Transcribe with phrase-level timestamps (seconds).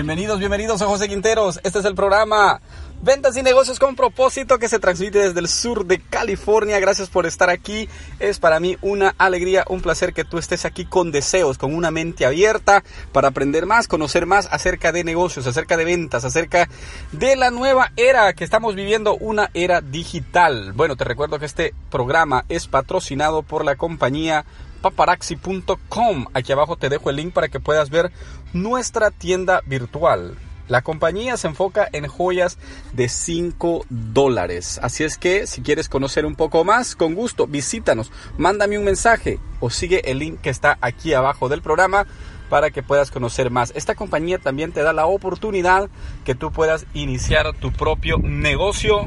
[0.00, 1.60] Bienvenidos, bienvenidos a José Quinteros.
[1.62, 2.62] Este es el programa
[3.02, 6.80] Ventas y Negocios con propósito que se transmite desde el sur de California.
[6.80, 7.86] Gracias por estar aquí.
[8.18, 11.90] Es para mí una alegría, un placer que tú estés aquí con deseos, con una
[11.90, 16.66] mente abierta para aprender más, conocer más acerca de negocios, acerca de ventas, acerca
[17.12, 20.72] de la nueva era que estamos viviendo, una era digital.
[20.72, 24.46] Bueno, te recuerdo que este programa es patrocinado por la compañía
[24.80, 26.26] paparaxi.com.
[26.34, 28.10] Aquí abajo te dejo el link para que puedas ver
[28.52, 30.36] nuestra tienda virtual.
[30.70, 32.56] La compañía se enfoca en joyas
[32.92, 34.78] de 5 dólares.
[34.80, 39.40] Así es que si quieres conocer un poco más, con gusto, visítanos, mándame un mensaje
[39.58, 42.06] o sigue el link que está aquí abajo del programa
[42.48, 43.72] para que puedas conocer más.
[43.74, 45.90] Esta compañía también te da la oportunidad
[46.24, 49.06] que tú puedas iniciar tu propio negocio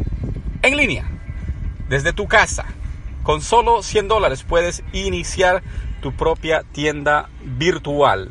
[0.64, 1.09] en línea,
[1.88, 2.66] desde tu casa.
[3.23, 5.63] Con solo 100 dólares puedes iniciar
[6.02, 8.29] tu propia tienda virtual.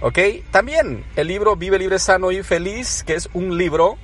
[0.00, 0.18] ¿Ok?
[0.50, 3.98] También el libro Vive Libre, Sano y Feliz, que es un libro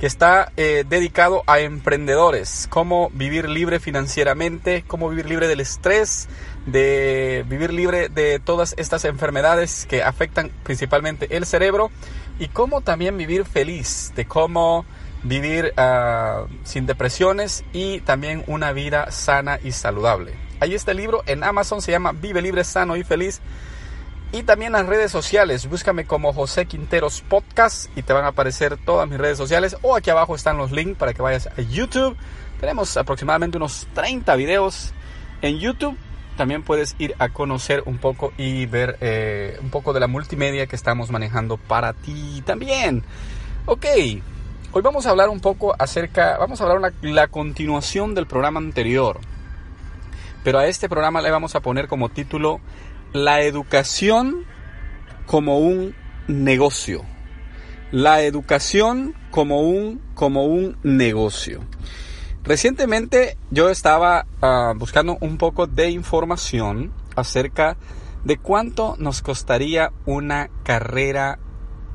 [0.00, 6.26] que está eh, dedicado a emprendedores, cómo vivir libre financieramente, cómo vivir libre del estrés,
[6.64, 11.90] de vivir libre de todas estas enfermedades que afectan principalmente el cerebro
[12.38, 14.86] y cómo también vivir feliz, de cómo
[15.22, 20.34] vivir uh, sin depresiones y también una vida sana y saludable.
[20.60, 23.40] Ahí está el libro en Amazon, se llama Vive Libre, Sano y Feliz.
[24.32, 28.76] Y también las redes sociales, búscame como José Quinteros Podcast y te van a aparecer
[28.76, 29.76] todas mis redes sociales.
[29.82, 32.16] O aquí abajo están los links para que vayas a YouTube.
[32.60, 34.92] Tenemos aproximadamente unos 30 videos
[35.42, 35.96] en YouTube.
[36.36, 40.66] También puedes ir a conocer un poco y ver eh, un poco de la multimedia
[40.66, 43.02] que estamos manejando para ti también.
[43.66, 43.86] Ok,
[44.72, 49.18] Hoy vamos a hablar un poco acerca, vamos a hablar la continuación del programa anterior.
[50.44, 52.60] Pero a este programa le vamos a poner como título
[53.12, 54.44] La educación
[55.26, 55.96] como un
[56.28, 57.02] negocio.
[57.90, 61.62] La educación como un, como un negocio.
[62.44, 67.76] Recientemente yo estaba uh, buscando un poco de información acerca
[68.22, 71.40] de cuánto nos costaría una carrera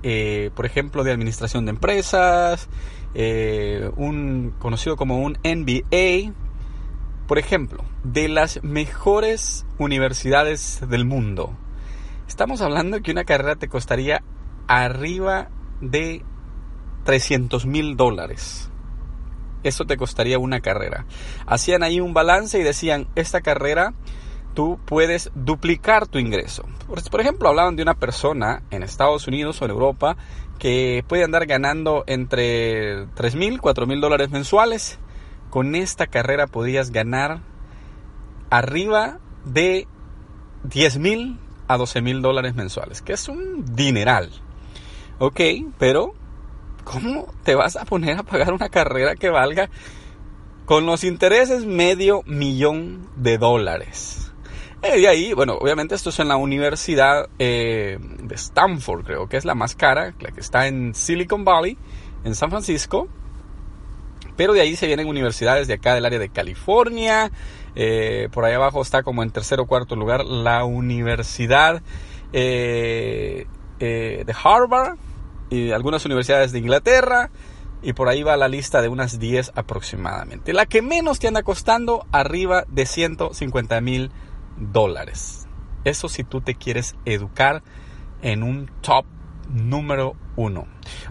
[0.07, 2.69] eh, por ejemplo, de administración de empresas,
[3.15, 6.31] eh, un conocido como un MBA,
[7.27, 11.57] por ejemplo, de las mejores universidades del mundo.
[12.27, 14.21] Estamos hablando que una carrera te costaría
[14.67, 15.49] arriba
[15.81, 16.21] de
[17.05, 18.69] 300 mil dólares.
[19.63, 21.07] Eso te costaría una carrera.
[21.47, 23.95] Hacían ahí un balance y decían, esta carrera
[24.55, 26.65] tú puedes duplicar tu ingreso.
[27.11, 30.17] Por ejemplo, hablaban de una persona en Estados Unidos o en Europa
[30.57, 34.97] que puede andar ganando entre 3 mil, 4 mil dólares mensuales.
[35.51, 37.41] Con esta carrera podías ganar
[38.49, 39.87] arriba de
[40.63, 44.31] 10 mil a 12 mil dólares mensuales, que es un dineral.
[45.19, 45.41] Ok,
[45.77, 46.13] pero
[46.83, 49.69] ¿cómo te vas a poner a pagar una carrera que valga
[50.65, 54.33] con los intereses medio millón de dólares?
[54.85, 59.37] Eh, de ahí, bueno, obviamente esto es en la Universidad eh, de Stanford, creo que
[59.37, 61.75] es la más cara, la que está en Silicon Valley,
[62.23, 63.07] en San Francisco.
[64.37, 67.31] Pero de ahí se vienen universidades de acá del área de California.
[67.73, 71.81] Eh, por ahí abajo está como en tercer o cuarto lugar la Universidad
[72.31, 73.47] de
[74.43, 74.97] Harvard
[75.49, 77.31] y algunas universidades de Inglaterra.
[77.81, 80.53] Y por ahí va la lista de unas 10 aproximadamente.
[80.53, 84.11] La que menos te anda costando, arriba de 150 mil
[84.57, 85.47] dólares.
[85.83, 87.61] Eso si tú te quieres educar
[88.21, 89.05] en un top
[89.49, 90.67] número uno.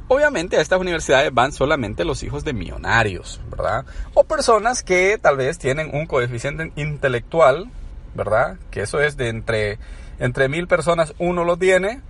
[0.08, 3.84] Obviamente a estas universidades van solamente los hijos de millonarios, ¿verdad?
[4.14, 7.70] O personas que tal vez tienen un coeficiente intelectual,
[8.14, 8.58] ¿verdad?
[8.70, 9.78] Que eso es de entre,
[10.18, 12.02] entre mil personas uno lo tiene.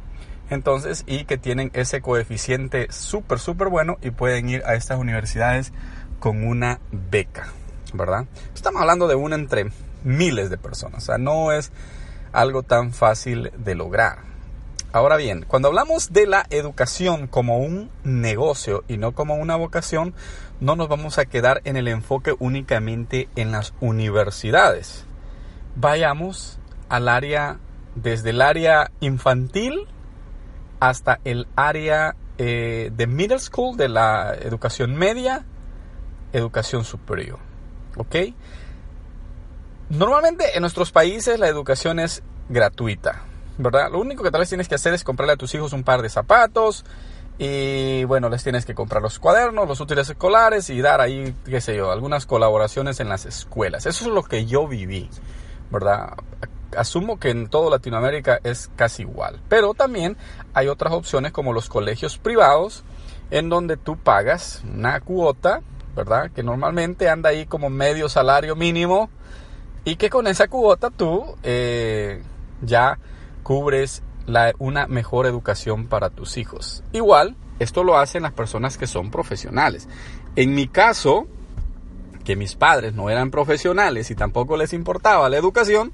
[0.51, 5.73] Entonces, y que tienen ese coeficiente súper, súper bueno y pueden ir a estas universidades
[6.19, 7.49] con una beca,
[7.95, 8.27] ¿verdad?
[8.55, 9.71] Estamos hablando de una entre
[10.05, 11.03] miles de personas.
[11.03, 11.73] O sea, no es
[12.33, 14.35] algo tan fácil de lograr.
[14.93, 20.15] Ahora bien, cuando hablamos de la educación como un negocio y no como una vocación,
[20.61, 25.05] no nos vamos a quedar en el enfoque únicamente en las universidades.
[25.75, 27.59] Vayamos al área,
[27.97, 29.89] desde el área infantil
[30.79, 35.45] hasta el área eh, de middle school, de la educación media,
[36.33, 37.41] educación superior.
[37.97, 38.15] ¿Ok?
[39.91, 43.23] Normalmente en nuestros países la educación es gratuita,
[43.59, 43.91] ¿verdad?
[43.91, 46.01] Lo único que tal vez tienes que hacer es comprarle a tus hijos un par
[46.01, 46.85] de zapatos
[47.37, 51.61] y bueno, les tienes que comprar los cuadernos, los útiles escolares y dar ahí, qué
[51.61, 53.87] sé yo, algunas colaboraciones en las escuelas.
[53.87, 55.11] Eso es lo que yo viví,
[55.71, 56.15] ¿verdad?
[56.77, 60.17] Asumo que en toda Latinoamérica es casi igual, pero también
[60.55, 62.85] hay otras opciones como los colegios privados
[63.31, 65.61] en donde tú pagas una cuota,
[65.95, 66.31] ¿verdad?
[66.31, 69.11] Que normalmente anda ahí como medio salario mínimo
[69.85, 72.23] y que con esa cuota tú eh,
[72.63, 72.99] ya
[73.43, 74.03] cubres
[74.59, 76.83] una mejor educación para tus hijos.
[76.93, 79.89] Igual, esto lo hacen las personas que son profesionales.
[80.35, 81.27] En mi caso,
[82.25, 85.93] que mis padres no eran profesionales y tampoco les importaba la educación,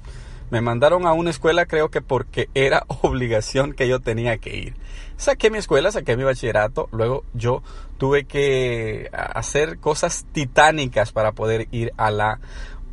[0.49, 4.75] me mandaron a una escuela creo que porque era obligación que yo tenía que ir.
[5.17, 7.61] Saqué mi escuela, saqué mi bachillerato, luego yo
[7.97, 12.39] tuve que hacer cosas titánicas para poder ir a la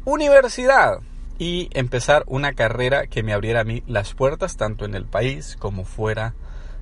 [0.05, 1.01] universidad
[1.39, 5.57] y empezar una carrera que me abriera a mí las puertas tanto en el país
[5.59, 6.35] como fuera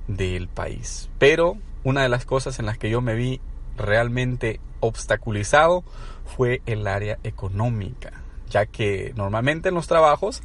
[0.08, 1.10] del país.
[1.18, 3.40] Pero una de las cosas en las que yo me vi
[3.76, 5.84] realmente obstaculizado
[6.24, 8.12] fue el área económica,
[8.48, 10.42] ya que normalmente en los trabajos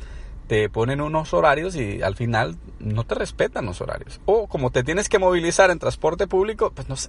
[0.52, 4.20] te ponen unos horarios y al final no te respetan los horarios.
[4.26, 7.08] O como te tienes que movilizar en transporte público, pues no sé,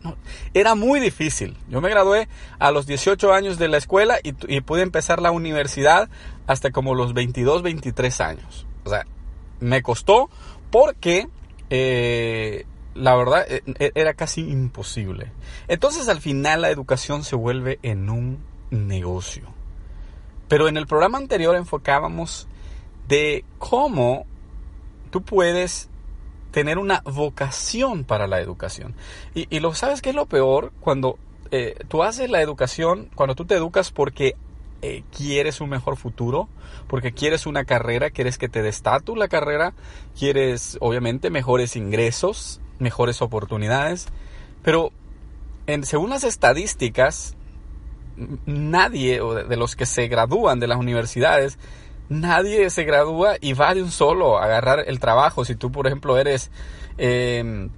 [0.55, 1.57] era muy difícil.
[1.69, 2.29] Yo me gradué
[2.61, 6.09] a los 18 años de la escuela y, y pude empezar la universidad
[6.47, 8.65] hasta como los 22, 23 años.
[8.85, 9.07] O sea,
[9.59, 10.31] me costó
[10.71, 11.27] porque
[11.69, 12.65] eh,
[12.95, 15.33] la verdad e, e, era casi imposible.
[15.67, 18.39] Entonces al final la educación se vuelve en un
[18.71, 19.49] negocio.
[20.47, 22.47] Pero en el programa anterior enfocábamos
[23.09, 24.27] de cómo
[25.11, 25.89] tú puedes
[26.53, 28.95] tener una vocación para la educación.
[29.35, 31.19] Y, lo sabes que es lo peor cuando
[31.51, 34.37] eh, tú haces la educación, cuando tú te educas porque
[34.83, 36.49] eh, quieres un mejor futuro,
[36.89, 39.73] porque quieres una carrera, quieres que te dé estatus la carrera,
[40.19, 44.07] quieres obviamente mejores ingresos, mejores oportunidades,
[44.63, 44.93] pero
[45.67, 47.37] en, según las estadísticas,
[48.45, 51.59] nadie de los que se gradúan de las universidades
[52.13, 55.45] nadie se gradúa y va de un solo a agarrar el trabajo.
[55.45, 56.51] Si tú, por ejemplo, eres,
[56.99, 57.71] em,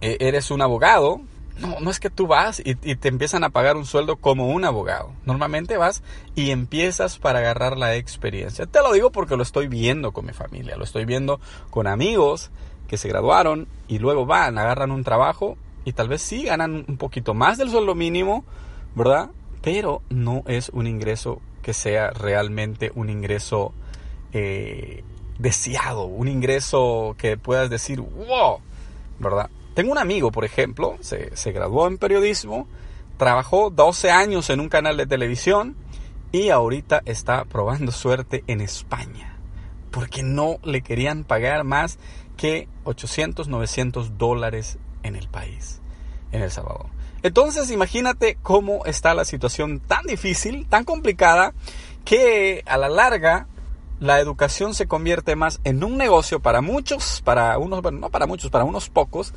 [0.00, 1.20] e-, eres un abogado,
[1.60, 4.64] no, no es que tú vas y, te empiezan a pagar un sueldo como un
[4.64, 5.12] abogado.
[5.26, 6.02] Normalmente vas
[6.34, 8.66] y empiezas para agarrar la experiencia.
[8.66, 11.40] Te lo digo porque lo estoy viendo con mi familia, lo estoy viendo
[11.70, 12.50] con amigos
[12.88, 16.96] que se graduaron y luego van, agarran un trabajo y tal vez sí ganan un
[16.96, 18.44] poquito más del sueldo mínimo,
[18.94, 19.30] ¿verdad?
[19.62, 23.72] Pero no es un ingreso que sea realmente un ingreso
[24.32, 25.02] eh,
[25.38, 28.60] deseado, un ingreso que puedas decir, wow,
[29.18, 29.50] ¿verdad?
[29.74, 32.68] Tengo un amigo, por ejemplo, se, se graduó en periodismo,
[33.16, 35.76] trabajó 12 años en un canal de televisión
[36.32, 39.36] y ahorita está probando suerte en España,
[39.90, 41.98] porque no le querían pagar más
[42.36, 45.80] que 800, 900 dólares en el país,
[46.32, 46.86] en El Salvador.
[47.22, 51.52] Entonces imagínate cómo está la situación tan difícil, tan complicada,
[52.04, 53.46] que a la larga
[54.00, 58.26] la educación se convierte más en un negocio para muchos, para unos, bueno, no para
[58.26, 59.34] muchos, para unos pocos,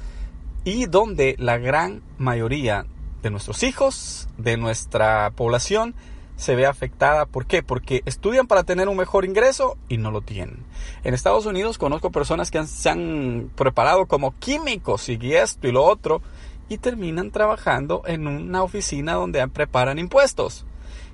[0.64, 2.86] y donde la gran mayoría
[3.22, 5.94] de nuestros hijos, de nuestra población,
[6.36, 7.26] se ve afectada.
[7.26, 7.64] ¿Por qué?
[7.64, 10.66] Porque estudian para tener un mejor ingreso y no lo tienen.
[11.04, 15.84] En Estados Unidos conozco personas que se han preparado como químicos y esto y lo
[15.84, 16.22] otro
[16.70, 20.66] y terminan trabajando en una oficina donde preparan impuestos.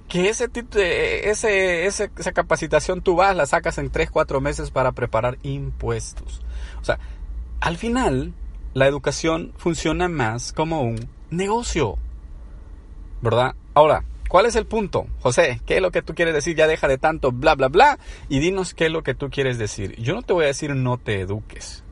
[0.08, 4.91] Que ese, ese, ese, esa capacitación tú vas, la sacas en 3, 4 meses para
[4.91, 6.41] preparar impuestos.
[6.82, 7.00] O sea,
[7.60, 8.34] al final
[8.74, 11.98] la educación funciona más como un negocio.
[13.22, 13.53] ¿Verdad?
[13.74, 15.08] Ahora, ¿cuál es el punto?
[15.20, 16.56] José, ¿qué es lo que tú quieres decir?
[16.56, 19.58] Ya deja de tanto bla, bla, bla y dinos qué es lo que tú quieres
[19.58, 19.96] decir.
[20.01, 21.84] Yo no te voy a decir no te eduques.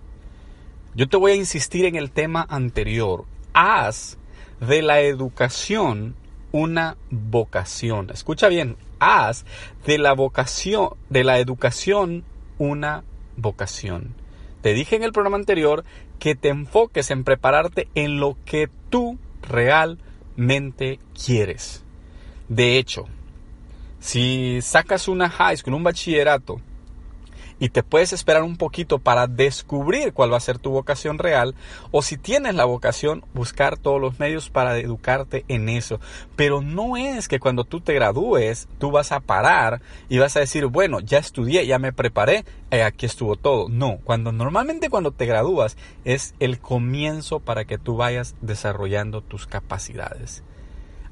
[0.96, 3.26] Yo te voy a insistir en el tema anterior
[3.58, 4.20] haz
[4.60, 6.16] de la educación
[6.52, 8.12] una vocación.
[8.12, 9.46] Escucha bien, haz
[9.84, 12.24] de la vocación, de la educación
[12.60, 13.04] una
[13.36, 14.14] vocación.
[14.62, 15.84] Te dije en el programa anterior
[16.20, 21.84] que te enfoques en prepararte en lo que tú realmente quieres.
[22.50, 23.06] De hecho,
[24.00, 26.62] si sacas una high school, un bachillerato,
[27.60, 31.56] y te puedes esperar un poquito para descubrir cuál va a ser tu vocación real
[31.92, 36.00] o si tienes la vocación buscar todos los medios para educarte en eso.
[36.36, 40.42] Pero no es que cuando tú te gradúes tú vas a parar y vas a
[40.42, 43.70] decir, bueno, ya estudié, ya me preparé, eh, aquí estuvo todo.
[43.70, 49.48] No, cuando normalmente cuando te gradúas es el comienzo para que tú vayas desarrollando tus
[49.48, 50.44] capacidades.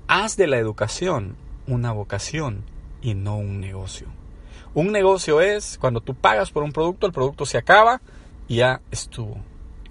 [0.08, 1.36] Haz de la educación
[1.68, 2.64] una vocación
[3.02, 4.08] y no un negocio.
[4.76, 8.02] Un negocio es cuando tú pagas por un producto, el producto se acaba
[8.50, 9.38] y ya estuvo.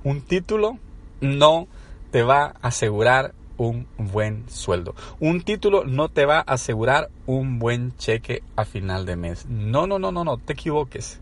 [0.02, 0.78] Un título
[1.22, 1.68] no
[2.10, 4.94] te va a asegurar un buen sueldo.
[5.20, 9.46] Un título no te va a asegurar un buen cheque a final de mes.
[9.46, 11.18] No, no, no, no, no, te equivoques.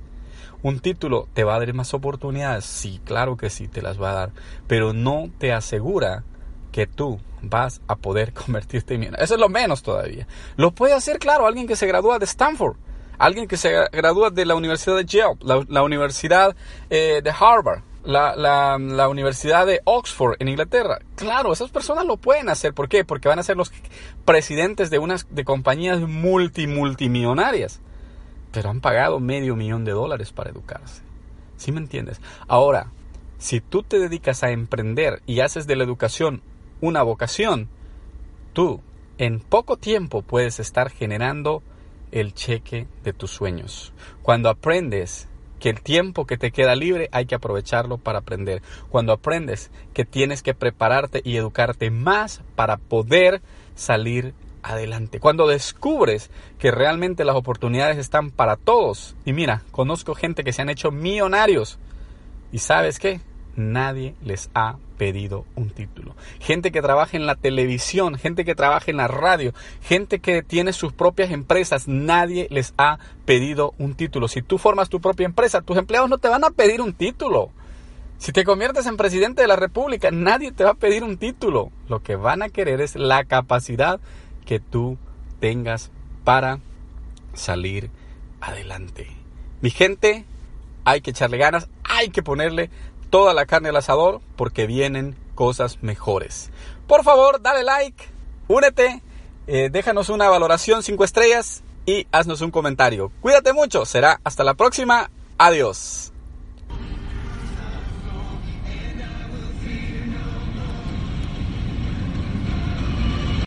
[0.65, 2.65] Un título te va a dar más oportunidades.
[2.65, 4.31] Sí, claro que sí, te las va a dar.
[4.67, 6.25] Pero no te asegura
[6.73, 10.27] que tú vas a poder convertirte en Eso es lo menos todavía.
[10.57, 12.75] Lo puede hacer, claro, alguien que se gradúa de Stanford
[13.23, 15.37] alguien que se gradúa de la Universidad de Yale,
[15.69, 16.57] la, Universidad
[16.91, 20.99] eh, de Harvard, la, Universidad de Oxford en Inglaterra.
[21.15, 22.75] Claro, esas personas lo pueden hacer.
[22.75, 23.05] ¿Por qué?
[23.05, 23.73] Porque van a ser los
[24.25, 27.81] presidentes de unas de compañías multi multimillonarias.
[28.51, 31.03] Pero han pagado medio millón de dólares para educarse.
[31.57, 32.21] ¿Sí me entiendes?
[32.49, 32.89] Ahora,
[33.39, 36.43] si tú te dedicas a emprender y haces de la educación
[36.81, 37.69] una vocación,
[38.53, 38.81] tú
[39.19, 41.63] en poco tiempo puedes estar generando
[42.13, 43.93] el cheque de tus sueños.
[44.23, 45.29] Cuando aprendes
[45.59, 48.63] que el tiempo que te queda libre hay que aprovecharlo para aprender.
[48.89, 53.43] Cuando aprendes que tienes que prepararte y educarte más para poder
[53.75, 55.19] salir adelante.
[55.19, 59.17] Cuando descubres que realmente las oportunidades están para todos.
[59.25, 61.79] Y mira, conozco gente que se han hecho millonarios.
[62.53, 63.21] ¿Y sabes qué?
[63.57, 66.15] nadie les ha pedido un título.
[66.39, 70.73] Gente que trabaja en la televisión, gente que trabaja en la radio, gente que tiene
[70.73, 74.29] sus propias empresas, nadie les ha pedido un título.
[74.29, 77.51] Si tú formas tu propia empresa, tus empleados no te van a pedir un título.
[78.19, 81.73] Si te conviertes en presidente de la República, nadie te va a pedir un título.
[81.89, 83.99] Lo que van a querer es la capacidad
[84.47, 84.99] que tú
[85.41, 85.91] tengas
[86.23, 86.61] para
[87.35, 87.91] salir
[88.41, 89.09] adelante.
[89.63, 90.27] Mi gente,
[90.85, 92.71] hay que echarle ganas, hay que ponerle
[93.13, 96.51] toda la carne al asador porque vienen cosas mejores.
[96.87, 98.05] Por favor, dale like,
[98.49, 99.03] únete,
[99.47, 103.13] eh, déjanos una valoración 5 estrellas y haznos un comentario.
[103.21, 105.11] Cuídate mucho, será hasta la próxima.
[105.37, 106.12] Adiós.